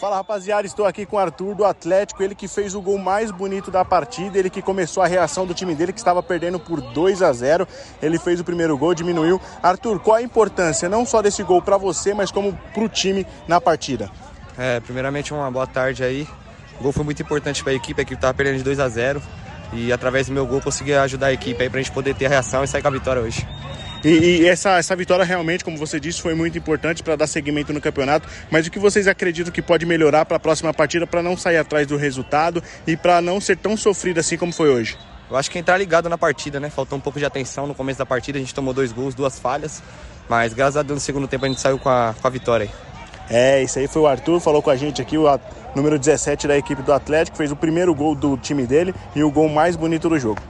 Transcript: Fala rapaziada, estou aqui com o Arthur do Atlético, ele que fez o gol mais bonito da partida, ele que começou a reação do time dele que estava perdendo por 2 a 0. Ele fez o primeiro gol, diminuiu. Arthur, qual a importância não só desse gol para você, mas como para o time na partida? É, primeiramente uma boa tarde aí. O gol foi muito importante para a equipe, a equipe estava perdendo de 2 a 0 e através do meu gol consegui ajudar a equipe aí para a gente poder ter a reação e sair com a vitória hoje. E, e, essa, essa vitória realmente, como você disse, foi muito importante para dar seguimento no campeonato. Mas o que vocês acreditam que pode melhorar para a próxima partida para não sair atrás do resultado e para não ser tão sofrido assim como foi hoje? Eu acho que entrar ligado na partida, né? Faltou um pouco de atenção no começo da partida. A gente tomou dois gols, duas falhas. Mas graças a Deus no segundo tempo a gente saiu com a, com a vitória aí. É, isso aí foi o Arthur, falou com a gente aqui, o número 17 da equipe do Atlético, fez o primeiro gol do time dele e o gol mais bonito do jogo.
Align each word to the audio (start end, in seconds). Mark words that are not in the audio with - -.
Fala 0.00 0.14
rapaziada, 0.14 0.64
estou 0.64 0.86
aqui 0.86 1.04
com 1.04 1.16
o 1.16 1.18
Arthur 1.18 1.56
do 1.56 1.64
Atlético, 1.64 2.22
ele 2.22 2.32
que 2.32 2.46
fez 2.46 2.72
o 2.72 2.80
gol 2.80 2.98
mais 2.98 3.32
bonito 3.32 3.68
da 3.68 3.84
partida, 3.84 4.38
ele 4.38 4.48
que 4.48 4.62
começou 4.62 5.02
a 5.02 5.08
reação 5.08 5.44
do 5.44 5.52
time 5.52 5.74
dele 5.74 5.92
que 5.92 5.98
estava 5.98 6.22
perdendo 6.22 6.60
por 6.60 6.80
2 6.80 7.20
a 7.20 7.32
0. 7.32 7.66
Ele 8.00 8.16
fez 8.16 8.38
o 8.38 8.44
primeiro 8.44 8.78
gol, 8.78 8.94
diminuiu. 8.94 9.40
Arthur, 9.60 9.98
qual 9.98 10.18
a 10.18 10.22
importância 10.22 10.88
não 10.88 11.04
só 11.04 11.20
desse 11.20 11.42
gol 11.42 11.60
para 11.60 11.76
você, 11.76 12.14
mas 12.14 12.30
como 12.30 12.52
para 12.72 12.84
o 12.84 12.88
time 12.88 13.26
na 13.48 13.60
partida? 13.60 14.08
É, 14.56 14.78
primeiramente 14.78 15.34
uma 15.34 15.50
boa 15.50 15.66
tarde 15.66 16.04
aí. 16.04 16.28
O 16.78 16.84
gol 16.84 16.92
foi 16.92 17.04
muito 17.04 17.20
importante 17.20 17.64
para 17.64 17.72
a 17.72 17.76
equipe, 17.76 18.00
a 18.00 18.02
equipe 18.02 18.18
estava 18.18 18.32
perdendo 18.32 18.58
de 18.58 18.62
2 18.62 18.78
a 18.78 18.88
0 18.88 19.20
e 19.72 19.92
através 19.92 20.28
do 20.28 20.32
meu 20.32 20.46
gol 20.46 20.60
consegui 20.60 20.94
ajudar 20.94 21.26
a 21.26 21.32
equipe 21.32 21.60
aí 21.60 21.68
para 21.68 21.80
a 21.80 21.82
gente 21.82 21.92
poder 21.92 22.14
ter 22.14 22.26
a 22.26 22.28
reação 22.28 22.62
e 22.62 22.68
sair 22.68 22.82
com 22.82 22.88
a 22.88 22.92
vitória 22.92 23.20
hoje. 23.20 23.44
E, 24.04 24.42
e, 24.42 24.46
essa, 24.48 24.78
essa 24.78 24.94
vitória 24.94 25.24
realmente, 25.24 25.64
como 25.64 25.76
você 25.76 25.98
disse, 25.98 26.22
foi 26.22 26.34
muito 26.34 26.56
importante 26.56 27.02
para 27.02 27.16
dar 27.16 27.26
seguimento 27.26 27.72
no 27.72 27.80
campeonato. 27.80 28.28
Mas 28.50 28.66
o 28.66 28.70
que 28.70 28.78
vocês 28.78 29.08
acreditam 29.08 29.52
que 29.52 29.60
pode 29.60 29.84
melhorar 29.84 30.24
para 30.24 30.36
a 30.36 30.40
próxima 30.40 30.72
partida 30.72 31.06
para 31.06 31.22
não 31.22 31.36
sair 31.36 31.56
atrás 31.56 31.86
do 31.86 31.96
resultado 31.96 32.62
e 32.86 32.96
para 32.96 33.20
não 33.20 33.40
ser 33.40 33.56
tão 33.56 33.76
sofrido 33.76 34.20
assim 34.20 34.36
como 34.36 34.52
foi 34.52 34.70
hoje? 34.70 34.96
Eu 35.30 35.36
acho 35.36 35.50
que 35.50 35.58
entrar 35.58 35.76
ligado 35.76 36.08
na 36.08 36.16
partida, 36.16 36.58
né? 36.58 36.70
Faltou 36.70 36.96
um 36.96 37.00
pouco 37.00 37.18
de 37.18 37.24
atenção 37.24 37.66
no 37.66 37.74
começo 37.74 37.98
da 37.98 38.06
partida. 38.06 38.38
A 38.38 38.40
gente 38.40 38.54
tomou 38.54 38.72
dois 38.72 38.92
gols, 38.92 39.14
duas 39.14 39.38
falhas. 39.38 39.82
Mas 40.28 40.54
graças 40.54 40.76
a 40.76 40.82
Deus 40.82 40.98
no 40.98 41.00
segundo 41.00 41.26
tempo 41.26 41.44
a 41.44 41.48
gente 41.48 41.60
saiu 41.60 41.78
com 41.78 41.88
a, 41.88 42.14
com 42.20 42.26
a 42.26 42.30
vitória 42.30 42.64
aí. 42.64 42.88
É, 43.30 43.62
isso 43.62 43.78
aí 43.78 43.86
foi 43.86 44.02
o 44.02 44.06
Arthur, 44.06 44.40
falou 44.40 44.62
com 44.62 44.70
a 44.70 44.76
gente 44.76 45.02
aqui, 45.02 45.18
o 45.18 45.40
número 45.74 45.98
17 45.98 46.48
da 46.48 46.56
equipe 46.56 46.80
do 46.80 46.92
Atlético, 46.94 47.36
fez 47.36 47.52
o 47.52 47.56
primeiro 47.56 47.94
gol 47.94 48.14
do 48.14 48.38
time 48.38 48.66
dele 48.66 48.94
e 49.14 49.22
o 49.22 49.30
gol 49.30 49.50
mais 49.50 49.76
bonito 49.76 50.08
do 50.08 50.18
jogo. 50.18 50.40